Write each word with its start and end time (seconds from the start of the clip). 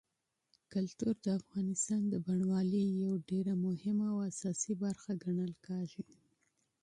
کلتور 0.73 1.15
د 1.25 1.27
افغانستان 1.39 2.01
د 2.09 2.13
بڼوالۍ 2.25 2.85
یوه 3.01 3.15
ډېره 3.29 3.53
مهمه 3.65 4.05
او 4.13 4.19
اساسي 4.31 4.73
برخه 4.83 5.11
ګڼل 5.23 5.53
کېږي. 5.65 6.03